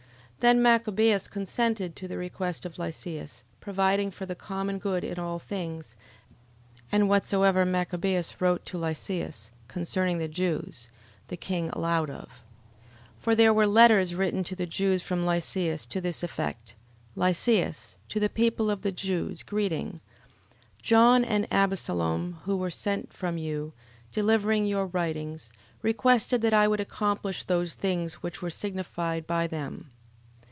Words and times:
11:15. 0.41 0.47
Then 0.53 0.63
Machabeus 0.63 1.27
consented 1.29 1.95
to 1.95 2.07
the 2.07 2.17
request 2.17 2.65
of 2.65 2.79
Lysias, 2.79 3.43
providing 3.59 4.09
for 4.09 4.25
the 4.25 4.33
common 4.33 4.79
good 4.79 5.03
in 5.03 5.19
all 5.19 5.37
things; 5.37 5.95
and 6.91 7.07
whatsoever 7.07 7.63
Machabeus 7.63 8.41
wrote 8.41 8.65
to 8.65 8.79
Lysias, 8.79 9.51
concerning 9.67 10.17
the 10.17 10.27
Jews, 10.27 10.89
the 11.27 11.37
king 11.37 11.69
allowed 11.69 12.09
of. 12.09 12.25
11:16. 13.21 13.21
For 13.21 13.35
there 13.35 13.53
were 13.53 13.67
letters 13.67 14.15
written 14.15 14.43
to 14.45 14.55
the 14.55 14.65
Jews 14.65 15.03
from 15.03 15.27
Lysias, 15.27 15.85
to 15.85 16.01
this 16.01 16.23
effect: 16.23 16.73
Lysias, 17.15 17.97
to 18.07 18.19
the 18.19 18.27
people 18.27 18.71
of 18.71 18.81
the 18.81 18.91
Jews, 18.91 19.43
greeting. 19.43 20.01
11:17. 20.79 20.81
John, 20.81 21.23
and 21.23 21.47
Abesalom, 21.51 22.37
who 22.45 22.57
were 22.57 22.71
sent 22.71 23.13
from 23.13 23.37
you, 23.37 23.73
delivering 24.11 24.65
your 24.65 24.87
writings, 24.87 25.51
requested 25.83 26.41
that 26.41 26.53
I 26.55 26.67
would 26.67 26.79
accomplish 26.81 27.43
those 27.43 27.75
things 27.75 28.15
which 28.23 28.41
were 28.41 28.49
signified 28.49 29.27
by 29.27 29.45
them. 29.45 29.91